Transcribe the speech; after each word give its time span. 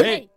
Hey! 0.00 0.30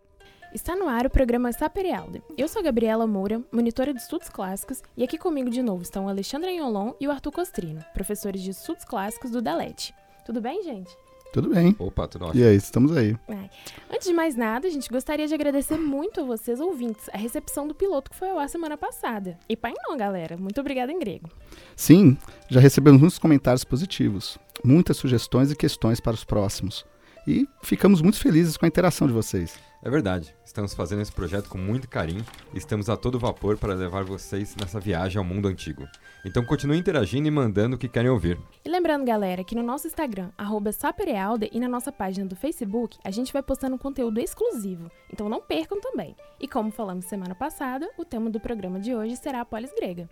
Está 0.54 0.76
no 0.76 0.86
ar 0.86 1.06
o 1.06 1.10
programa 1.10 1.52
Saperialde. 1.52 2.22
Eu 2.36 2.46
sou 2.46 2.60
a 2.60 2.62
Gabriela 2.62 3.06
Moura, 3.06 3.42
monitora 3.50 3.92
de 3.92 4.00
estudos 4.00 4.28
clássicos, 4.28 4.82
e 4.96 5.02
aqui 5.02 5.18
comigo 5.18 5.50
de 5.50 5.62
novo 5.62 5.82
estão 5.82 6.04
o 6.04 6.08
Alexandre 6.08 6.56
Anholon 6.56 6.92
e 7.00 7.08
o 7.08 7.10
Arthur 7.10 7.32
Costrino, 7.32 7.84
professores 7.92 8.42
de 8.42 8.50
estudos 8.50 8.84
clássicos 8.84 9.30
do 9.30 9.42
DALET. 9.42 9.94
Tudo 10.24 10.40
bem, 10.40 10.62
gente? 10.62 10.94
Tudo 11.32 11.48
bem. 11.48 11.74
Opa, 11.78 12.06
tudo 12.06 12.26
ótimo. 12.26 12.44
E 12.44 12.46
aí, 12.46 12.54
estamos 12.54 12.96
aí. 12.96 13.16
Ai. 13.26 13.50
Antes 13.90 14.06
de 14.06 14.14
mais 14.14 14.36
nada, 14.36 14.68
a 14.68 14.70
gente 14.70 14.88
gostaria 14.88 15.26
de 15.26 15.34
agradecer 15.34 15.76
muito 15.76 16.20
a 16.20 16.24
vocês, 16.24 16.60
ouvintes, 16.60 17.08
a 17.12 17.16
recepção 17.16 17.66
do 17.66 17.74
piloto 17.74 18.10
que 18.10 18.16
foi 18.16 18.30
ao 18.30 18.38
ar 18.38 18.48
semana 18.48 18.76
passada. 18.76 19.36
E 19.48 19.56
pai 19.56 19.72
não, 19.76 19.96
galera. 19.96 20.36
Muito 20.36 20.60
obrigada 20.60 20.92
em 20.92 20.98
grego. 20.98 21.28
Sim, 21.74 22.16
já 22.48 22.60
recebemos 22.60 23.00
muitos 23.00 23.18
comentários 23.18 23.64
positivos, 23.64 24.38
muitas 24.62 24.96
sugestões 24.96 25.50
e 25.50 25.56
questões 25.56 25.98
para 25.98 26.14
os 26.14 26.22
próximos. 26.22 26.84
E 27.26 27.48
ficamos 27.62 28.02
muito 28.02 28.18
felizes 28.18 28.56
com 28.56 28.64
a 28.64 28.68
interação 28.68 29.06
de 29.06 29.12
vocês. 29.12 29.58
É 29.84 29.90
verdade. 29.90 30.34
Estamos 30.46 30.72
fazendo 30.72 31.02
esse 31.02 31.12
projeto 31.12 31.48
com 31.50 31.58
muito 31.58 31.86
carinho 31.86 32.24
e 32.54 32.58
estamos 32.58 32.88
a 32.88 32.96
todo 32.96 33.18
vapor 33.18 33.58
para 33.58 33.74
levar 33.74 34.02
vocês 34.02 34.56
nessa 34.58 34.80
viagem 34.80 35.18
ao 35.18 35.24
mundo 35.24 35.46
antigo. 35.46 35.86
Então 36.24 36.42
continue 36.42 36.78
interagindo 36.78 37.28
e 37.28 37.30
mandando 37.30 37.76
o 37.76 37.78
que 37.78 37.86
querem 37.86 38.10
ouvir. 38.10 38.38
E 38.64 38.68
lembrando, 38.68 39.04
galera, 39.04 39.44
que 39.44 39.54
no 39.54 39.62
nosso 39.62 39.86
Instagram, 39.86 40.30
arroba 40.38 40.72
Saperealde, 40.72 41.50
e 41.52 41.60
na 41.60 41.68
nossa 41.68 41.92
página 41.92 42.24
do 42.24 42.34
Facebook, 42.34 42.96
a 43.04 43.10
gente 43.10 43.30
vai 43.30 43.42
postando 43.42 43.76
conteúdo 43.76 44.20
exclusivo. 44.20 44.90
Então 45.12 45.28
não 45.28 45.42
percam 45.42 45.78
também. 45.78 46.16
E 46.40 46.48
como 46.48 46.70
falamos 46.70 47.04
semana 47.04 47.34
passada, 47.34 47.86
o 47.98 48.06
tema 48.06 48.30
do 48.30 48.40
programa 48.40 48.80
de 48.80 48.94
hoje 48.94 49.16
será 49.16 49.42
a 49.42 49.44
polis 49.44 49.70
grega. 49.76 50.08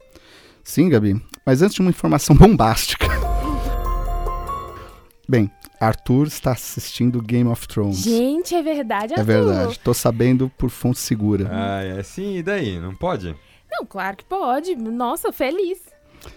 Sim, 0.63 0.91
Gabi. 0.91 1.19
Mas 1.47 1.63
antes 1.63 1.75
de 1.75 1.81
uma 1.81 1.91
informação 1.91 2.37
bombástica. 2.37 3.07
Bem, 5.33 5.51
Arthur 5.81 6.27
está 6.27 6.53
assistindo 6.53 7.23
Game 7.23 7.49
of 7.49 7.67
Thrones. 7.67 8.03
Gente, 8.03 8.55
é 8.55 8.63
verdade, 8.63 9.15
é 9.15 9.19
Arthur? 9.19 9.25
verdade. 9.25 9.79
Tô 9.79 9.95
sabendo 9.95 10.53
por 10.59 10.69
fonte 10.69 10.99
segura. 10.99 11.49
Ah, 11.51 11.83
é 11.83 12.03
sim, 12.03 12.37
e 12.37 12.43
daí? 12.43 12.79
Não 12.79 12.95
pode? 12.95 13.35
Não, 13.71 13.87
claro 13.87 14.15
que 14.19 14.27
pode. 14.27 14.77
Nossa, 14.77 15.33
feliz. 15.33 15.79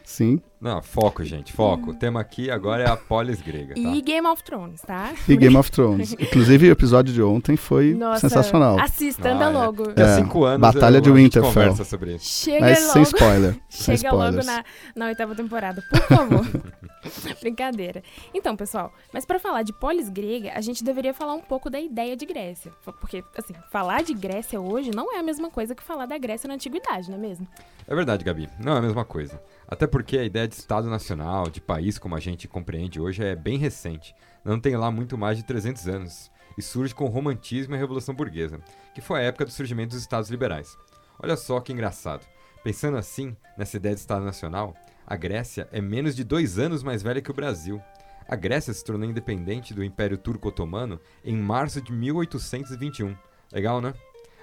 Sim. 0.04 0.40
Não, 0.62 0.82
foco, 0.82 1.26
gente, 1.26 1.52
foco. 1.52 1.92
O 1.92 1.94
tema 1.94 2.22
aqui 2.22 2.50
agora 2.50 2.84
é 2.84 2.90
a 2.90 2.96
polis 2.96 3.40
grega, 3.42 3.76
tá? 3.76 3.82
E 3.82 4.02
Game 4.02 4.26
of 4.26 4.42
Thrones, 4.44 4.80
tá? 4.82 5.12
E 5.28 5.36
Game 5.36 5.56
of 5.58 5.70
Thrones. 5.70 6.14
Inclusive, 6.18 6.70
o 6.70 6.72
episódio 6.72 7.14
de 7.14 7.22
ontem 7.22 7.58
foi 7.58 7.94
Nossa, 7.94 8.22
sensacional. 8.30 8.80
Assista, 8.80 9.28
Ah, 9.30 9.34
anda 9.34 9.44
é. 9.46 9.50
logo. 9.50 9.84
É, 9.96 10.16
cinco 10.16 10.46
anos 10.46 10.62
Batalha 10.62 10.98
eu, 10.98 11.02
de 11.02 11.12
Winterfell. 11.12 11.50
conversa 11.52 11.84
sobre 11.84 12.16
isso. 12.16 12.26
Chega 12.46 12.62
Mas 12.62 12.80
logo. 12.82 12.94
sem 12.94 13.02
spoiler. 13.04 13.56
sem 13.70 13.98
Chega 13.98 14.12
logo 14.14 14.40
spoilers. 14.40 14.46
na, 14.48 14.64
na 14.96 15.06
oitava 15.08 15.36
temporada, 15.36 15.84
por 15.92 16.00
favor. 16.02 16.48
Brincadeira. 17.42 18.04
Então, 18.34 18.56
pessoal, 18.56 18.94
mas 19.14 19.26
pra 19.26 19.40
falar 19.40 19.64
de 19.64 19.74
polis 19.74 20.10
grega, 20.10 20.52
a 20.54 20.62
gente 20.62 20.84
deveria 20.84 21.14
falar 21.14 21.34
um 21.34 21.42
pouco 21.42 21.70
da 21.70 21.80
ideia 21.80 22.16
de 22.16 22.26
Grécia. 22.26 22.72
Porque, 23.00 23.24
assim, 23.38 23.54
falar 23.72 24.04
de 24.04 24.14
Grécia 24.14 24.60
hoje 24.60 24.92
não 24.92 25.14
é 25.14 25.20
a 25.20 25.24
mesma 25.24 25.50
coisa 25.50 25.76
que 25.76 25.84
falar 25.84 26.06
da 26.06 26.18
Grécia 26.18 26.48
na 26.48 26.56
antiguidade, 26.56 27.10
não 27.10 27.18
é 27.18 27.22
mesmo? 27.22 27.48
É 27.88 27.96
verdade, 27.96 28.24
Gabi. 28.24 28.50
Não 28.60 28.74
é 28.74 28.78
a 28.80 28.82
mesma 28.82 29.06
coisa. 29.06 29.42
Até 29.68 29.88
porque 29.88 30.18
a 30.18 30.24
ideia 30.24 30.48
de 30.48 30.56
Estado 30.56 30.90
Nacional, 30.90 31.50
de 31.50 31.62
país 31.62 31.98
como 31.98 32.16
a 32.16 32.20
gente 32.20 32.48
compreende 32.48 33.00
hoje, 33.00 33.24
é 33.24 33.36
bem 33.36 33.58
recente. 33.58 34.16
Não 34.44 34.60
tem 34.60 34.76
lá 34.76 34.92
muito 34.92 35.18
mais 35.18 35.38
de 35.38 35.44
300 35.44 35.88
anos. 35.88 36.32
E 36.58 36.62
surge 36.62 36.96
com 36.96 37.06
o 37.06 37.10
romantismo 37.10 37.74
e 37.74 37.78
a 37.78 37.80
Revolução 37.80 38.16
Burguesa, 38.16 38.62
que 38.94 39.02
foi 39.02 39.20
a 39.20 39.24
época 39.24 39.46
do 39.46 39.52
surgimento 39.52 39.90
dos 39.90 40.02
Estados 40.02 40.30
Liberais. 40.30 40.78
Olha 41.22 41.36
só 41.36 41.60
que 41.60 41.74
engraçado. 41.74 42.26
Pensando 42.64 42.98
assim, 42.98 43.36
nessa 43.58 43.78
ideia 43.78 43.94
de 43.94 44.02
Estado 44.02 44.26
Nacional, 44.26 44.74
a 45.08 45.16
Grécia 45.16 45.68
é 45.72 45.80
menos 45.80 46.16
de 46.16 46.24
dois 46.24 46.58
anos 46.58 46.82
mais 46.82 47.04
velha 47.04 47.22
que 47.22 47.30
o 47.30 47.34
Brasil. 47.34 47.82
A 48.28 48.36
Grécia 48.36 48.74
se 48.74 48.84
tornou 48.84 49.08
independente 49.08 49.74
do 49.74 49.84
Império 49.84 50.18
Turco-Otomano 50.18 51.00
em 51.24 51.38
março 51.38 51.80
de 51.80 51.94
1821. 51.94 53.16
Legal, 53.54 53.80
né? 53.80 53.94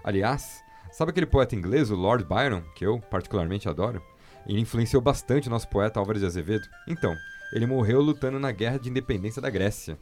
Aliás, 0.04 0.62
sabe 0.92 1.10
aquele 1.10 1.26
poeta 1.26 1.56
inglês, 1.56 1.90
o 1.90 1.96
Lord 1.96 2.24
Byron, 2.24 2.62
que 2.76 2.86
eu 2.86 3.00
particularmente 3.00 3.68
adoro? 3.68 4.00
Ele 4.46 4.60
influenciou 4.60 5.02
bastante 5.02 5.48
o 5.48 5.50
nosso 5.50 5.68
poeta 5.68 5.98
Álvares 5.98 6.20
de 6.20 6.26
Azevedo. 6.26 6.68
Então, 6.86 7.14
ele 7.52 7.66
morreu 7.66 8.00
lutando 8.00 8.38
na 8.38 8.52
Guerra 8.52 8.78
de 8.78 8.88
Independência 8.88 9.42
da 9.42 9.50
Grécia. 9.50 9.98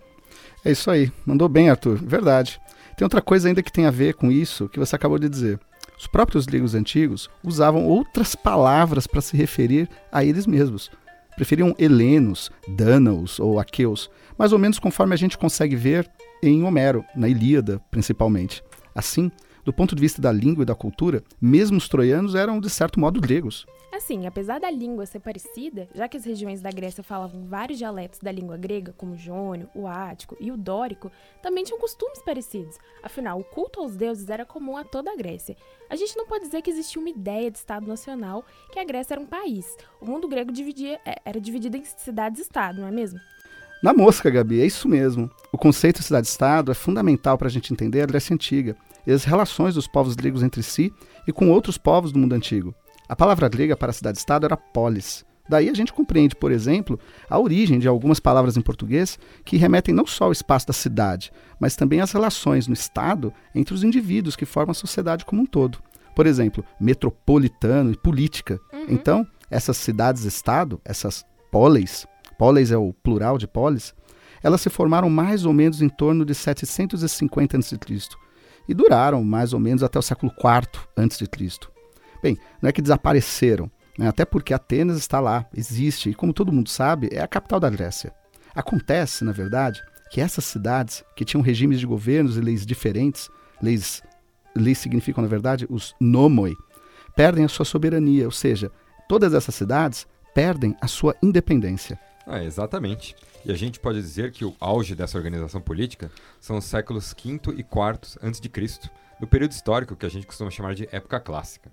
É 0.65 0.73
isso 0.73 0.91
aí. 0.91 1.11
Mandou 1.25 1.49
bem, 1.49 1.71
Arthur. 1.71 1.97
Verdade. 1.97 2.61
Tem 2.97 3.05
outra 3.05 3.23
coisa 3.23 3.49
ainda 3.49 3.63
que 3.63 3.73
tem 3.73 3.87
a 3.87 3.91
ver 3.91 4.15
com 4.15 4.31
isso 4.31 4.69
que 4.69 4.79
você 4.79 4.95
acabou 4.95 5.19
de 5.19 5.29
dizer. 5.29 5.59
Os 6.01 6.07
próprios 6.07 6.47
gregos 6.47 6.75
antigos 6.75 7.29
usavam 7.45 7.85
outras 7.85 8.35
palavras 8.35 9.07
para 9.07 9.21
se 9.21 9.37
referir 9.37 9.87
a 10.11 10.25
eles 10.25 10.47
mesmos. 10.47 10.91
Preferiam 11.37 11.75
helenos, 11.79 12.51
dânaos 12.67 13.39
ou 13.39 13.61
aqueus, 13.61 14.11
mais 14.39 14.51
ou 14.51 14.59
menos 14.59 14.79
conforme 14.79 15.13
a 15.13 15.19
gente 15.19 15.37
consegue 15.37 15.77
ver 15.77 16.11
em 16.43 16.63
Homero, 16.63 17.05
na 17.15 17.29
Ilíada, 17.29 17.83
principalmente. 17.91 18.65
Assim, 18.95 19.31
do 19.71 19.73
ponto 19.73 19.95
de 19.95 20.01
vista 20.01 20.21
da 20.21 20.33
língua 20.33 20.63
e 20.63 20.67
da 20.67 20.75
cultura, 20.75 21.23
mesmo 21.41 21.79
os 21.79 21.89
troianos 21.89 22.35
eram, 22.35 22.59
de 22.59 22.69
certo 22.69 22.99
modo, 22.99 23.21
gregos. 23.21 23.65
Assim, 23.93 24.27
apesar 24.27 24.59
da 24.59 24.69
língua 24.69 25.07
ser 25.07 25.21
parecida, 25.21 25.89
já 25.95 26.09
que 26.09 26.17
as 26.17 26.25
regiões 26.25 26.61
da 26.61 26.73
Grécia 26.73 27.05
falavam 27.05 27.47
vários 27.47 27.79
dialetos 27.79 28.19
da 28.19 28.33
língua 28.33 28.57
grega, 28.57 28.93
como 28.97 29.13
o 29.13 29.17
jônio, 29.17 29.69
o 29.73 29.87
ático 29.87 30.37
e 30.41 30.51
o 30.51 30.57
dórico, 30.57 31.11
também 31.41 31.63
tinham 31.63 31.79
costumes 31.79 32.21
parecidos. 32.21 32.79
Afinal, 33.01 33.39
o 33.39 33.45
culto 33.45 33.79
aos 33.79 33.95
deuses 33.95 34.29
era 34.29 34.45
comum 34.45 34.77
a 34.77 34.83
toda 34.83 35.13
a 35.13 35.17
Grécia. 35.17 35.57
A 35.89 35.95
gente 35.95 36.17
não 36.17 36.27
pode 36.27 36.47
dizer 36.47 36.63
que 36.63 36.71
existia 36.71 37.01
uma 37.01 37.11
ideia 37.11 37.49
de 37.49 37.59
Estado 37.59 37.87
nacional, 37.87 38.45
que 38.73 38.79
a 38.81 38.85
Grécia 38.85 39.15
era 39.15 39.21
um 39.21 39.27
país. 39.27 39.77
O 40.01 40.05
mundo 40.05 40.27
grego 40.27 40.51
dividia, 40.51 40.99
é, 41.07 41.21
era 41.25 41.41
dividido 41.41 41.77
em 41.77 41.85
cidades-estado, 41.85 42.81
não 42.81 42.89
é 42.89 42.91
mesmo? 42.91 43.21
Na 43.85 43.95
mosca, 43.95 44.31
Gabi, 44.31 44.61
é 44.61 44.67
isso 44.67 44.89
mesmo. 44.89 45.31
O 45.53 45.57
conceito 45.57 46.01
de 46.01 46.07
cidade-estado 46.07 46.73
é 46.73 46.75
fundamental 46.75 47.39
para 47.39 47.47
a 47.47 47.51
gente 47.51 47.73
entender 47.73 48.03
a 48.03 48.07
Grécia 48.07 48.35
Antiga 48.35 48.77
e 49.11 49.13
as 49.13 49.25
relações 49.25 49.75
dos 49.75 49.89
povos 49.89 50.15
gregos 50.15 50.43
entre 50.43 50.63
si 50.63 50.93
e 51.27 51.33
com 51.33 51.51
outros 51.51 51.77
povos 51.77 52.13
do 52.13 52.19
mundo 52.19 52.33
antigo. 52.33 52.73
A 53.09 53.17
palavra 53.17 53.49
grega 53.49 53.77
para 53.77 53.93
cidade-estado 53.93 54.47
era 54.47 54.57
polis. 54.57 55.25
Daí 55.49 55.69
a 55.69 55.75
gente 55.75 55.93
compreende, 55.93 56.37
por 56.37 56.53
exemplo, 56.53 56.97
a 57.29 57.37
origem 57.37 57.81
de 57.81 57.89
algumas 57.89 58.21
palavras 58.21 58.57
em 58.57 58.61
português 58.61 59.19
que 59.45 59.57
remetem 59.57 59.93
não 59.93 60.07
só 60.07 60.27
ao 60.27 60.33
espaço 60.33 60.69
da 60.69 60.73
cidade, 60.73 61.33
mas 61.59 61.75
também 61.75 62.01
às 62.01 62.13
relações 62.13 62.69
no 62.69 62.75
Estado 62.75 63.35
entre 63.53 63.75
os 63.75 63.83
indivíduos 63.83 64.37
que 64.37 64.47
formam 64.47 64.71
a 64.71 64.75
sociedade 64.75 65.25
como 65.25 65.43
um 65.43 65.47
todo. 65.47 65.79
Por 66.15 66.25
exemplo, 66.25 66.65
metropolitano 66.81 67.91
e 67.91 67.97
política. 67.97 68.61
Então, 68.89 69.27
essas 69.51 69.77
cidades-estado, 69.77 70.81
essas 70.85 71.25
polis, 71.51 72.07
polis 72.39 72.71
é 72.71 72.77
o 72.77 72.93
plural 72.93 73.39
de 73.39 73.49
polis, 73.49 73.93
elas 74.41 74.61
se 74.61 74.71
formaram 74.71 75.11
mais 75.11 75.45
ou 75.45 75.53
menos 75.53 75.83
em 75.83 75.89
torno 75.89 76.25
de 76.25 76.33
750 76.33 77.59
a.C. 77.59 77.77
e 78.71 78.75
duraram 78.75 79.25
mais 79.25 79.53
ou 79.53 79.59
menos 79.59 79.83
até 79.83 79.99
o 79.99 80.03
século 80.03 80.33
IV 80.33 80.81
a.C. 80.97 81.27
Bem, 82.23 82.39
não 82.63 82.69
é 82.69 82.73
que 82.73 82.81
desapareceram, 82.81 83.69
né? 83.99 84.07
até 84.07 84.25
porque 84.25 84.55
Atenas 84.55 84.97
está 84.97 85.19
lá, 85.19 85.45
existe, 85.53 86.11
e 86.11 86.15
como 86.15 86.33
todo 86.33 86.53
mundo 86.53 86.69
sabe, 86.69 87.09
é 87.11 87.21
a 87.21 87.27
capital 87.27 87.59
da 87.59 87.69
Grécia. 87.69 88.15
Acontece, 88.55 89.25
na 89.25 89.33
verdade, 89.33 89.83
que 90.13 90.21
essas 90.21 90.45
cidades, 90.45 91.03
que 91.17 91.25
tinham 91.25 91.43
regimes 91.43 91.81
de 91.81 91.87
governos 91.87 92.37
e 92.37 92.41
leis 92.41 92.65
diferentes, 92.65 93.29
leis, 93.61 94.03
leis 94.55 94.79
significam, 94.79 95.23
na 95.23 95.29
verdade, 95.29 95.67
os 95.69 95.93
nomoi, 96.01 96.55
perdem 97.17 97.45
a 97.45 97.49
sua 97.49 97.65
soberania, 97.65 98.27
ou 98.27 98.33
seja, 98.33 98.71
todas 99.09 99.35
essas 99.35 99.55
cidades 99.57 100.07
perdem 100.33 100.77
a 100.81 100.87
sua 100.87 101.17
independência. 101.21 101.99
Ah, 102.27 102.43
exatamente. 102.43 103.17
E 103.45 103.51
a 103.51 103.57
gente 103.57 103.81
pode 103.81 104.01
dizer 104.01 104.31
que 104.31 104.45
o 104.45 104.55
auge 104.61 104.95
dessa 104.95 105.17
organização 105.17 105.61
política 105.61 106.11
são 106.39 106.59
os 106.59 106.65
séculos 106.65 107.13
V 107.15 107.41
e 107.57 107.61
IV 107.61 108.19
a.C., 108.23 108.91
no 109.21 109.27
período 109.27 109.53
histórico 109.53 109.97
que 109.97 110.07
a 110.07 110.09
gente 110.09 110.27
costuma 110.27 110.51
chamar 110.51 110.75
de 110.75 110.89
época 110.91 111.21
clássica. 111.21 111.71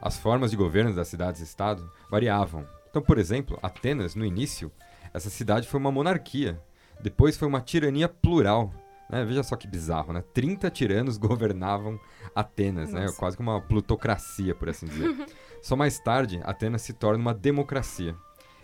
As 0.00 0.16
formas 0.18 0.50
de 0.50 0.56
governo 0.56 0.94
das 0.94 1.08
cidades-estado 1.08 1.90
variavam. 2.10 2.66
Então, 2.90 3.02
por 3.02 3.18
exemplo, 3.18 3.58
Atenas, 3.62 4.14
no 4.14 4.24
início, 4.24 4.70
essa 5.12 5.28
cidade 5.28 5.68
foi 5.68 5.78
uma 5.80 5.92
monarquia. 5.92 6.60
Depois 7.00 7.36
foi 7.36 7.48
uma 7.48 7.60
tirania 7.60 8.08
plural. 8.08 8.72
né? 9.10 9.24
Veja 9.24 9.42
só 9.42 9.56
que 9.56 9.66
bizarro, 9.66 10.12
né? 10.12 10.22
30 10.32 10.70
tiranos 10.70 11.16
governavam 11.18 12.00
Atenas, 12.34 12.92
né? 12.92 13.06
Quase 13.18 13.36
que 13.36 13.42
uma 13.42 13.60
plutocracia, 13.60 14.54
por 14.54 14.68
assim 14.68 14.86
dizer. 14.86 15.26
Só 15.62 15.74
mais 15.74 15.98
tarde, 15.98 16.40
Atenas 16.44 16.82
se 16.82 16.92
torna 16.92 17.20
uma 17.20 17.34
democracia. 17.34 18.14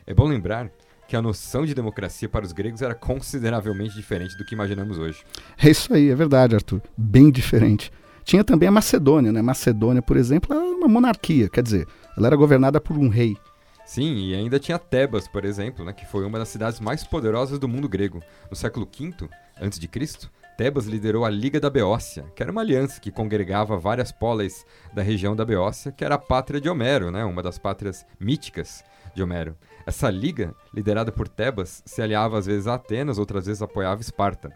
É 0.07 0.15
bom 0.15 0.27
lembrar 0.27 0.71
que 1.13 1.17
a 1.17 1.21
noção 1.21 1.67
de 1.67 1.75
democracia 1.75 2.27
para 2.27 2.43
os 2.43 2.53
gregos 2.53 2.81
era 2.81 2.95
consideravelmente 2.95 3.95
diferente 3.95 4.35
do 4.35 4.47
que 4.47 4.55
imaginamos 4.55 4.97
hoje. 4.97 5.23
É 5.63 5.69
isso 5.69 5.93
aí, 5.93 6.09
é 6.09 6.15
verdade, 6.15 6.55
Arthur. 6.55 6.81
Bem 6.97 7.31
diferente. 7.31 7.93
Tinha 8.25 8.43
também 8.43 8.67
a 8.67 8.73
Macedônia, 8.73 9.31
né? 9.31 9.43
Macedônia, 9.43 10.01
por 10.01 10.17
exemplo, 10.17 10.57
era 10.57 10.65
uma 10.65 10.89
monarquia, 10.89 11.51
quer 11.51 11.63
dizer, 11.63 11.87
ela 12.17 12.29
era 12.29 12.35
governada 12.35 12.81
por 12.81 12.97
um 12.97 13.11
rei. 13.11 13.37
Sim, 13.85 14.31
e 14.31 14.35
ainda 14.35 14.59
tinha 14.59 14.79
Tebas, 14.79 15.29
por 15.29 15.45
exemplo, 15.45 15.85
né, 15.85 15.93
que 15.93 16.07
foi 16.07 16.25
uma 16.25 16.39
das 16.39 16.49
cidades 16.49 16.81
mais 16.81 17.05
poderosas 17.05 17.59
do 17.59 17.69
mundo 17.69 17.91
grego. 17.91 18.23
No 18.49 18.57
século 18.57 18.89
V 18.91 19.29
a.C., 19.61 20.29
Tebas 20.57 20.87
liderou 20.87 21.27
a 21.27 21.31
Liga 21.31 21.61
da 21.61 21.69
Beócia, 21.69 22.25
que 22.35 22.43
era 22.43 22.51
uma 22.51 22.63
aliança 22.63 22.99
que 22.99 23.11
congregava 23.11 23.77
várias 23.77 24.11
polis 24.11 24.65
da 24.95 25.03
região 25.03 25.37
da 25.37 25.45
Beócia, 25.45 25.93
que 25.93 26.07
era 26.07 26.15
a 26.15 26.19
pátria 26.19 26.59
de 26.59 26.71
Homero, 26.71 27.11
né, 27.11 27.23
uma 27.23 27.43
das 27.43 27.59
pátrias 27.59 28.07
míticas 28.19 28.83
de 29.15 29.23
Homero. 29.23 29.57
Essa 29.87 30.11
liga, 30.11 30.55
liderada 30.73 31.11
por 31.11 31.29
Tebas, 31.29 31.83
se 31.85 32.01
aliava 32.01 32.39
às 32.39 32.47
vezes 32.47 32.67
a 32.67 32.75
Atenas, 32.75 33.19
outras 33.19 33.47
vezes 33.47 33.63
apoiava 33.63 34.01
Esparta. 34.01 34.51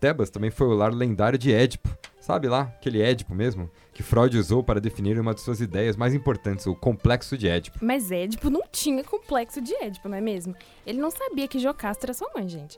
Tebas 0.00 0.30
também 0.30 0.50
foi 0.50 0.66
o 0.66 0.74
lar 0.74 0.92
lendário 0.92 1.38
de 1.38 1.52
Édipo, 1.52 1.88
sabe 2.20 2.48
lá, 2.48 2.62
aquele 2.76 3.00
Édipo 3.00 3.34
mesmo, 3.34 3.70
que 3.92 4.02
Freud 4.02 4.36
usou 4.36 4.62
para 4.62 4.80
definir 4.80 5.18
uma 5.18 5.34
de 5.34 5.40
suas 5.40 5.60
ideias 5.60 5.96
mais 5.96 6.12
importantes, 6.12 6.66
o 6.66 6.74
complexo 6.74 7.38
de 7.38 7.48
Édipo. 7.48 7.78
Mas 7.80 8.10
Édipo 8.10 8.50
não 8.50 8.62
tinha 8.70 9.02
complexo 9.04 9.60
de 9.60 9.74
Édipo, 9.74 10.08
não 10.08 10.16
é 10.16 10.20
mesmo? 10.20 10.54
Ele 10.86 11.00
não 11.00 11.10
sabia 11.10 11.48
que 11.48 11.58
Jocasta 11.58 12.06
era 12.06 12.14
sua 12.14 12.30
mãe, 12.34 12.48
gente. 12.48 12.76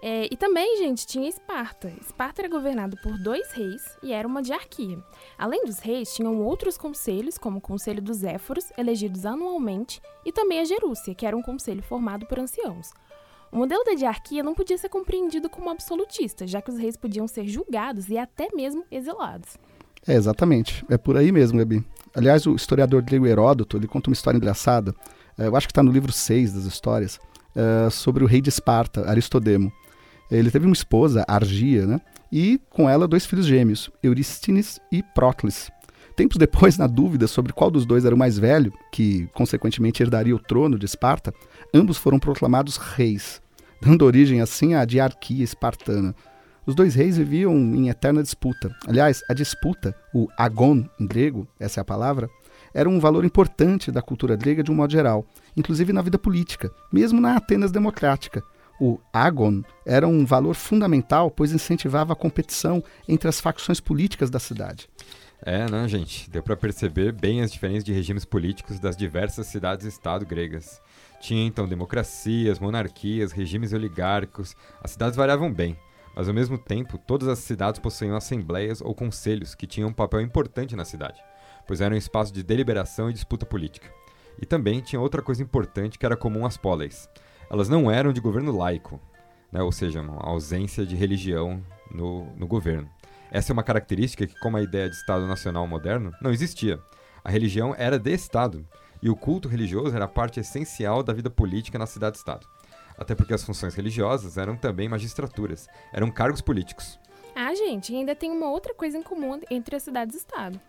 É, 0.00 0.28
e 0.30 0.36
também, 0.36 0.78
gente, 0.78 1.06
tinha 1.06 1.28
Esparta. 1.28 1.92
Esparta 2.00 2.42
era 2.42 2.48
governado 2.48 2.96
por 3.02 3.18
dois 3.18 3.50
reis 3.52 3.82
e 4.02 4.12
era 4.12 4.28
uma 4.28 4.42
diarquia. 4.42 4.98
Além 5.36 5.64
dos 5.64 5.80
reis, 5.80 6.14
tinham 6.14 6.40
outros 6.40 6.78
conselhos, 6.78 7.36
como 7.36 7.58
o 7.58 7.60
Conselho 7.60 8.00
dos 8.00 8.22
Éforos, 8.22 8.72
elegidos 8.78 9.26
anualmente, 9.26 10.00
e 10.24 10.32
também 10.32 10.60
a 10.60 10.64
Gerúcia, 10.64 11.14
que 11.14 11.26
era 11.26 11.36
um 11.36 11.42
conselho 11.42 11.82
formado 11.82 12.26
por 12.26 12.38
anciãos. 12.38 12.90
O 13.50 13.56
modelo 13.56 13.82
da 13.82 13.94
diarquia 13.94 14.42
não 14.42 14.54
podia 14.54 14.76
ser 14.76 14.88
compreendido 14.88 15.48
como 15.48 15.70
absolutista, 15.70 16.46
já 16.46 16.60
que 16.60 16.70
os 16.70 16.78
reis 16.78 16.96
podiam 16.96 17.26
ser 17.26 17.48
julgados 17.48 18.08
e 18.08 18.18
até 18.18 18.48
mesmo 18.54 18.84
exilados. 18.90 19.56
É, 20.06 20.14
exatamente. 20.14 20.84
É 20.88 20.96
por 20.96 21.16
aí 21.16 21.32
mesmo, 21.32 21.58
Gabi. 21.58 21.84
Aliás, 22.14 22.46
o 22.46 22.54
historiador 22.54 23.02
grego 23.02 23.26
Heródoto, 23.26 23.76
ele 23.76 23.88
conta 23.88 24.10
uma 24.10 24.14
história 24.14 24.36
engraçada, 24.36 24.94
é, 25.36 25.46
eu 25.46 25.56
acho 25.56 25.66
que 25.66 25.72
está 25.72 25.82
no 25.82 25.90
livro 25.90 26.12
6 26.12 26.52
das 26.52 26.64
histórias, 26.64 27.18
é, 27.54 27.90
sobre 27.90 28.22
o 28.22 28.26
rei 28.26 28.40
de 28.40 28.48
Esparta, 28.48 29.08
Aristodemo. 29.08 29.72
Ele 30.30 30.50
teve 30.50 30.66
uma 30.66 30.74
esposa, 30.74 31.24
Argia, 31.26 31.86
né? 31.86 32.00
E 32.30 32.60
com 32.68 32.88
ela 32.88 33.08
dois 33.08 33.24
filhos 33.24 33.46
gêmeos, 33.46 33.90
Eurístenes 34.02 34.78
e 34.92 35.02
Prócles. 35.02 35.70
Tempos 36.14 36.36
depois, 36.36 36.76
na 36.76 36.86
dúvida 36.86 37.26
sobre 37.26 37.52
qual 37.52 37.70
dos 37.70 37.86
dois 37.86 38.04
era 38.04 38.14
o 38.14 38.18
mais 38.18 38.38
velho, 38.38 38.72
que 38.92 39.28
consequentemente 39.32 40.02
herdaria 40.02 40.34
o 40.34 40.38
trono 40.38 40.78
de 40.78 40.84
Esparta, 40.84 41.32
ambos 41.72 41.96
foram 41.96 42.18
proclamados 42.18 42.76
reis, 42.76 43.40
dando 43.80 44.04
origem 44.04 44.40
assim 44.40 44.74
à 44.74 44.84
diarquia 44.84 45.44
espartana. 45.44 46.14
Os 46.66 46.74
dois 46.74 46.94
reis 46.94 47.16
viviam 47.16 47.54
em 47.56 47.88
eterna 47.88 48.22
disputa. 48.22 48.74
Aliás, 48.86 49.22
a 49.30 49.32
disputa, 49.32 49.94
o 50.12 50.28
agon 50.36 50.84
em 51.00 51.06
grego, 51.06 51.48
essa 51.58 51.80
é 51.80 51.82
a 51.82 51.84
palavra, 51.84 52.28
era 52.74 52.88
um 52.88 53.00
valor 53.00 53.24
importante 53.24 53.90
da 53.90 54.02
cultura 54.02 54.36
grega 54.36 54.62
de 54.62 54.70
um 54.70 54.74
modo 54.74 54.92
geral, 54.92 55.24
inclusive 55.56 55.92
na 55.92 56.02
vida 56.02 56.18
política, 56.18 56.70
mesmo 56.92 57.20
na 57.20 57.36
Atenas 57.36 57.72
democrática. 57.72 58.42
O 58.80 59.00
agon 59.12 59.62
era 59.84 60.06
um 60.06 60.24
valor 60.24 60.54
fundamental, 60.54 61.30
pois 61.30 61.52
incentivava 61.52 62.12
a 62.12 62.16
competição 62.16 62.82
entre 63.08 63.28
as 63.28 63.40
facções 63.40 63.80
políticas 63.80 64.30
da 64.30 64.38
cidade. 64.38 64.88
É, 65.42 65.68
né, 65.68 65.88
gente? 65.88 66.30
Deu 66.30 66.42
para 66.42 66.56
perceber 66.56 67.12
bem 67.12 67.42
as 67.42 67.50
diferenças 67.50 67.84
de 67.84 67.92
regimes 67.92 68.24
políticos 68.24 68.78
das 68.78 68.96
diversas 68.96 69.46
cidades-estado 69.46 70.24
gregas. 70.24 70.80
Tinha 71.20 71.44
então 71.44 71.66
democracias, 71.66 72.60
monarquias, 72.60 73.32
regimes 73.32 73.72
oligárquicos. 73.72 74.56
As 74.82 74.92
cidades 74.92 75.16
variavam 75.16 75.52
bem, 75.52 75.76
mas 76.14 76.28
ao 76.28 76.34
mesmo 76.34 76.56
tempo, 76.56 76.98
todas 76.98 77.26
as 77.26 77.40
cidades 77.40 77.80
possuíam 77.80 78.16
assembleias 78.16 78.80
ou 78.80 78.94
conselhos 78.94 79.54
que 79.54 79.66
tinham 79.66 79.88
um 79.88 79.92
papel 79.92 80.20
importante 80.20 80.76
na 80.76 80.84
cidade, 80.84 81.20
pois 81.66 81.80
eram 81.80 81.96
um 81.96 81.98
espaço 81.98 82.32
de 82.32 82.44
deliberação 82.44 83.10
e 83.10 83.12
disputa 83.12 83.44
política. 83.44 83.88
E 84.40 84.46
também 84.46 84.80
tinha 84.80 85.00
outra 85.00 85.20
coisa 85.20 85.42
importante 85.42 85.98
que 85.98 86.06
era 86.06 86.16
comum 86.16 86.46
às 86.46 86.56
poleis 86.56 87.08
elas 87.50 87.68
não 87.68 87.90
eram 87.90 88.12
de 88.12 88.20
governo 88.20 88.56
laico, 88.56 89.00
né? 89.52 89.62
ou 89.62 89.72
seja, 89.72 90.00
uma 90.00 90.22
ausência 90.22 90.84
de 90.84 90.94
religião 90.94 91.62
no, 91.90 92.24
no 92.36 92.46
governo. 92.46 92.88
Essa 93.30 93.52
é 93.52 93.54
uma 93.54 93.62
característica 93.62 94.26
que, 94.26 94.38
como 94.40 94.56
a 94.56 94.62
ideia 94.62 94.88
de 94.88 94.96
Estado 94.96 95.26
Nacional 95.26 95.66
moderno, 95.66 96.12
não 96.20 96.30
existia. 96.30 96.78
A 97.22 97.30
religião 97.30 97.74
era 97.76 97.98
de 97.98 98.12
Estado, 98.12 98.66
e 99.02 99.08
o 99.08 99.16
culto 99.16 99.48
religioso 99.48 99.94
era 99.94 100.08
parte 100.08 100.40
essencial 100.40 101.02
da 101.02 101.12
vida 101.12 101.30
política 101.30 101.78
na 101.78 101.86
cidade-estado. 101.86 102.46
Até 102.96 103.14
porque 103.14 103.32
as 103.34 103.44
funções 103.44 103.74
religiosas 103.74 104.36
eram 104.36 104.56
também 104.56 104.88
magistraturas, 104.88 105.68
eram 105.92 106.10
cargos 106.10 106.40
políticos. 106.40 106.98
Ah, 107.34 107.54
gente, 107.54 107.94
ainda 107.94 108.16
tem 108.16 108.30
uma 108.32 108.50
outra 108.50 108.74
coisa 108.74 108.98
em 108.98 109.02
comum 109.02 109.40
entre 109.50 109.76
as 109.76 109.84
cidades-estado. 109.84 110.60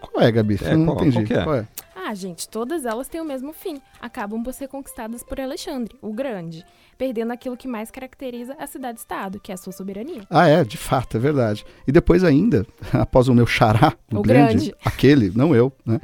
Qual 0.00 0.24
é, 0.24 0.30
Gabi? 0.30 0.58
É, 0.62 0.76
não 0.76 0.94
qual- 0.94 1.06
entendi. 1.06 1.16
qual 1.16 1.26
que 1.26 1.34
é? 1.34 1.42
Qual 1.42 1.56
é? 1.56 1.68
Ah, 2.06 2.12
gente, 2.14 2.46
todas 2.46 2.84
elas 2.84 3.08
têm 3.08 3.18
o 3.20 3.24
mesmo 3.24 3.52
fim. 3.54 3.80
Acabam 3.98 4.42
por 4.42 4.52
ser 4.52 4.68
conquistadas 4.68 5.22
por 5.22 5.40
Alexandre, 5.40 5.96
o 6.02 6.12
Grande, 6.12 6.62
perdendo 6.98 7.32
aquilo 7.32 7.56
que 7.56 7.66
mais 7.66 7.90
caracteriza 7.90 8.54
a 8.58 8.66
cidade-estado, 8.66 9.40
que 9.40 9.50
é 9.50 9.54
a 9.54 9.56
sua 9.56 9.72
soberania. 9.72 10.20
Ah, 10.28 10.46
é, 10.46 10.62
de 10.64 10.76
fato, 10.76 11.16
é 11.16 11.20
verdade. 11.20 11.64
E 11.86 11.92
depois 11.92 12.22
ainda, 12.22 12.66
após 12.92 13.26
o 13.28 13.34
meu 13.34 13.46
xará, 13.46 13.94
o, 14.12 14.18
O 14.18 14.22
grande, 14.22 14.52
grande. 14.70 14.74
aquele, 14.84 15.32
não 15.34 15.56
eu, 15.56 15.72
né? 15.86 15.98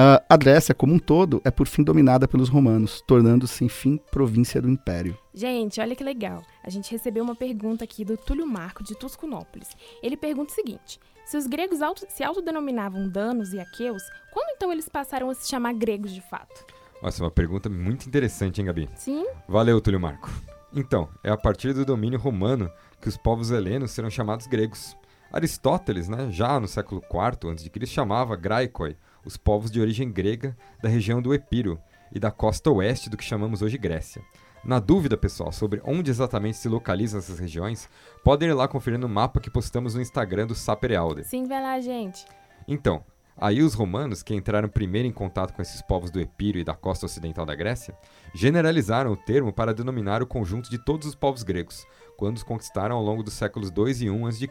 Ah, 0.00 0.22
a 0.28 0.36
Grécia, 0.36 0.72
como 0.72 0.94
um 0.94 0.98
todo, 1.00 1.42
é 1.44 1.50
por 1.50 1.66
fim 1.66 1.82
dominada 1.82 2.28
pelos 2.28 2.48
romanos, 2.48 3.02
tornando-se, 3.04 3.64
enfim, 3.64 3.98
província 4.12 4.62
do 4.62 4.70
Império. 4.70 5.18
Gente, 5.34 5.80
olha 5.80 5.96
que 5.96 6.04
legal. 6.04 6.40
A 6.62 6.70
gente 6.70 6.92
recebeu 6.92 7.24
uma 7.24 7.34
pergunta 7.34 7.82
aqui 7.82 8.04
do 8.04 8.16
Túlio 8.16 8.46
Marco, 8.46 8.84
de 8.84 8.94
Tusculópolis. 8.94 9.66
Ele 10.00 10.16
pergunta 10.16 10.52
o 10.52 10.54
seguinte: 10.54 11.00
se 11.26 11.36
os 11.36 11.48
gregos 11.48 11.82
auto, 11.82 12.06
se 12.08 12.22
autodenominavam 12.22 13.08
danos 13.08 13.52
e 13.52 13.58
aqueus, 13.58 14.04
quando 14.32 14.54
então 14.54 14.70
eles 14.70 14.88
passaram 14.88 15.30
a 15.30 15.34
se 15.34 15.48
chamar 15.48 15.74
gregos 15.74 16.14
de 16.14 16.20
fato? 16.20 16.64
Nossa, 17.02 17.24
uma 17.24 17.30
pergunta 17.32 17.68
muito 17.68 18.06
interessante, 18.06 18.60
hein, 18.60 18.66
Gabi? 18.68 18.88
Sim? 18.94 19.26
Valeu, 19.48 19.80
Túlio 19.80 19.98
Marco. 19.98 20.30
Então, 20.72 21.08
é 21.24 21.30
a 21.30 21.36
partir 21.36 21.72
do 21.72 21.84
domínio 21.84 22.20
romano 22.20 22.70
que 23.00 23.08
os 23.08 23.16
povos 23.16 23.50
helenos 23.50 23.90
serão 23.90 24.10
chamados 24.10 24.46
gregos. 24.46 24.96
Aristóteles, 25.32 26.08
né, 26.08 26.30
já 26.30 26.60
no 26.60 26.68
século 26.68 27.02
IV 27.02 27.50
a.C., 27.50 27.86
chamava 27.86 28.36
graikoi 28.36 28.96
os 29.24 29.36
povos 29.36 29.70
de 29.70 29.80
origem 29.80 30.10
grega 30.10 30.56
da 30.82 30.88
região 30.88 31.20
do 31.20 31.34
Epiro 31.34 31.78
e 32.12 32.18
da 32.18 32.30
costa 32.30 32.70
oeste 32.70 33.10
do 33.10 33.16
que 33.16 33.24
chamamos 33.24 33.62
hoje 33.62 33.78
Grécia. 33.78 34.22
Na 34.64 34.80
dúvida, 34.80 35.16
pessoal, 35.16 35.52
sobre 35.52 35.80
onde 35.84 36.10
exatamente 36.10 36.58
se 36.58 36.68
localizam 36.68 37.18
essas 37.18 37.38
regiões, 37.38 37.88
podem 38.24 38.48
ir 38.48 38.54
lá 38.54 38.66
conferir 38.66 38.98
no 38.98 39.08
mapa 39.08 39.40
que 39.40 39.50
postamos 39.50 39.94
no 39.94 40.02
Instagram 40.02 40.46
do 40.46 40.54
Saper 40.54 40.98
Aude. 40.98 41.24
Sim, 41.24 41.46
vai 41.46 41.62
lá, 41.62 41.80
gente. 41.80 42.26
Então, 42.66 43.04
aí 43.36 43.62
os 43.62 43.74
romanos, 43.74 44.22
que 44.22 44.34
entraram 44.34 44.68
primeiro 44.68 45.06
em 45.06 45.12
contato 45.12 45.54
com 45.54 45.62
esses 45.62 45.80
povos 45.80 46.10
do 46.10 46.20
Epiro 46.20 46.58
e 46.58 46.64
da 46.64 46.74
costa 46.74 47.06
ocidental 47.06 47.46
da 47.46 47.54
Grécia, 47.54 47.96
generalizaram 48.34 49.12
o 49.12 49.16
termo 49.16 49.52
para 49.52 49.72
denominar 49.72 50.22
o 50.22 50.26
conjunto 50.26 50.68
de 50.68 50.78
todos 50.84 51.06
os 51.06 51.14
povos 51.14 51.42
gregos, 51.42 51.86
quando 52.16 52.36
os 52.36 52.42
conquistaram 52.42 52.96
ao 52.96 53.02
longo 53.02 53.22
dos 53.22 53.34
séculos 53.34 53.70
2 53.70 54.02
e 54.02 54.10
1 54.10 54.26
a.C. 54.26 54.48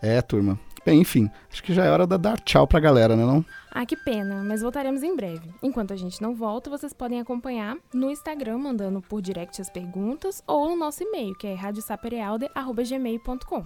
É, 0.00 0.20
turma. 0.22 0.58
Bem, 0.84 1.00
enfim, 1.00 1.30
acho 1.50 1.62
que 1.62 1.72
já 1.72 1.84
é 1.84 1.90
hora 1.90 2.06
de 2.06 2.18
dar 2.18 2.38
tchau 2.40 2.66
pra 2.66 2.80
galera, 2.80 3.14
né 3.14 3.24
não? 3.24 3.44
Ah, 3.70 3.86
que 3.86 3.96
pena, 3.96 4.42
mas 4.42 4.62
voltaremos 4.62 5.04
em 5.04 5.14
breve. 5.14 5.54
Enquanto 5.62 5.92
a 5.92 5.96
gente 5.96 6.20
não 6.20 6.34
volta, 6.34 6.68
vocês 6.68 6.92
podem 6.92 7.20
acompanhar 7.20 7.76
no 7.94 8.10
Instagram, 8.10 8.58
mandando 8.58 9.00
por 9.00 9.22
direct 9.22 9.60
as 9.60 9.70
perguntas, 9.70 10.42
ou 10.46 10.68
no 10.68 10.76
nosso 10.76 11.04
e-mail, 11.04 11.36
que 11.36 11.46
é 11.46 11.54
radiosaperealde.gmail.com. 11.54 13.64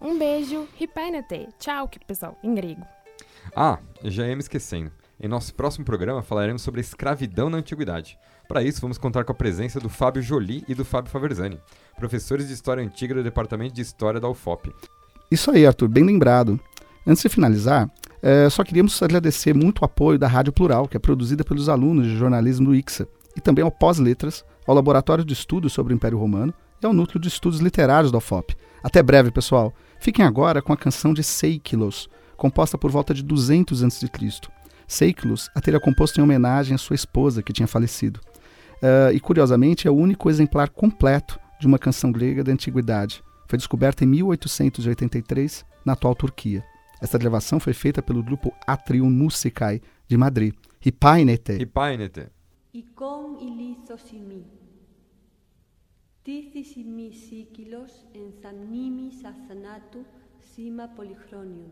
Um 0.00 0.18
beijo, 0.18 0.66
ripainete. 0.76 1.48
Tchau, 1.58 1.86
que 1.88 2.04
pessoal, 2.04 2.36
em 2.42 2.52
grego. 2.54 2.82
Ah, 3.54 3.78
já 4.02 4.26
ia 4.26 4.34
me 4.34 4.42
esquecendo. 4.42 4.90
Em 5.18 5.28
nosso 5.28 5.54
próximo 5.54 5.84
programa 5.84 6.20
falaremos 6.20 6.62
sobre 6.62 6.80
a 6.80 6.82
escravidão 6.82 7.48
na 7.48 7.58
antiguidade. 7.58 8.18
Para 8.46 8.62
isso, 8.62 8.80
vamos 8.80 8.98
contar 8.98 9.24
com 9.24 9.32
a 9.32 9.34
presença 9.34 9.80
do 9.80 9.88
Fábio 9.88 10.22
Joly 10.22 10.64
e 10.68 10.74
do 10.74 10.84
Fábio 10.84 11.10
Faverzani, 11.10 11.60
professores 11.96 12.48
de 12.48 12.54
História 12.54 12.84
Antiga 12.84 13.14
do 13.14 13.22
Departamento 13.22 13.74
de 13.74 13.82
História 13.82 14.20
da 14.20 14.28
UFOP. 14.28 14.72
Isso 15.30 15.50
aí, 15.50 15.66
Arthur, 15.66 15.88
bem 15.88 16.04
lembrado. 16.04 16.58
Antes 17.06 17.22
de 17.22 17.28
finalizar, 17.28 17.90
eh, 18.22 18.48
só 18.50 18.62
queríamos 18.62 19.00
agradecer 19.02 19.54
muito 19.54 19.80
o 19.80 19.84
apoio 19.84 20.18
da 20.18 20.28
Rádio 20.28 20.52
Plural, 20.52 20.86
que 20.86 20.96
é 20.96 21.00
produzida 21.00 21.44
pelos 21.44 21.68
alunos 21.68 22.06
de 22.06 22.16
jornalismo 22.16 22.66
do 22.66 22.74
ICSA, 22.74 23.08
e 23.36 23.40
também 23.40 23.64
ao 23.64 23.70
Pós-Letras, 23.70 24.44
ao 24.66 24.74
Laboratório 24.74 25.24
de 25.24 25.32
Estudos 25.32 25.72
sobre 25.72 25.92
o 25.92 25.96
Império 25.96 26.18
Romano 26.18 26.54
e 26.82 26.86
ao 26.86 26.92
Núcleo 26.92 27.20
de 27.20 27.28
Estudos 27.28 27.60
Literários 27.60 28.12
da 28.12 28.18
UFOP. 28.18 28.56
Até 28.82 29.02
breve, 29.02 29.30
pessoal. 29.30 29.72
Fiquem 29.98 30.24
agora 30.24 30.62
com 30.62 30.72
a 30.72 30.76
canção 30.76 31.12
de 31.12 31.22
Seikilos, 31.22 32.08
composta 32.36 32.78
por 32.78 32.90
volta 32.90 33.12
de 33.12 33.22
200 33.22 33.82
a.C. 33.82 34.08
Seikilos 34.86 35.50
a 35.54 35.60
teria 35.60 35.80
composto 35.80 36.20
em 36.20 36.22
homenagem 36.22 36.74
à 36.74 36.78
sua 36.78 36.94
esposa, 36.94 37.42
que 37.42 37.52
tinha 37.52 37.66
falecido. 37.66 38.20
Eh, 38.82 39.12
e, 39.14 39.20
curiosamente, 39.20 39.88
é 39.88 39.90
o 39.90 39.96
único 39.96 40.30
exemplar 40.30 40.70
completo 40.70 41.38
de 41.60 41.66
uma 41.66 41.78
canção 41.78 42.12
grega 42.12 42.44
da 42.44 42.52
antiguidade. 42.52 43.22
Foi 43.46 43.56
descoberta 43.56 44.04
em 44.04 44.08
1883 44.08 45.64
na 45.84 45.92
atual 45.92 46.14
Turquia. 46.14 46.64
Essa 47.00 47.18
gravação 47.18 47.60
foi 47.60 47.72
feita 47.72 48.02
pelo 48.02 48.22
grupo 48.22 48.52
Atrium 48.66 49.10
Musicae 49.10 49.80
de 50.08 50.16
Madrid. 50.16 50.54
Hipainete. 50.84 51.52
Hipainete. 51.52 52.28
Icon 52.72 53.38
ilithosimi. 53.40 54.44
Tithysimi 56.22 57.12
sikilos 57.12 58.04
en 58.12 58.32
sanimi 58.42 59.12
sasanatou 59.12 60.04
sima 60.40 60.88
polychronium. 60.88 61.70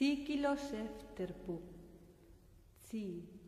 Sikilo 0.00 0.56
Shefterpu. 0.56 1.60
Sí. 2.88 3.39